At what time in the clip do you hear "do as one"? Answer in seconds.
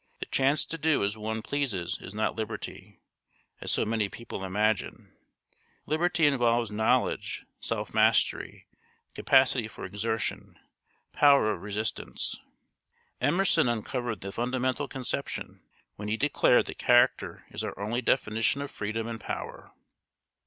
0.79-1.43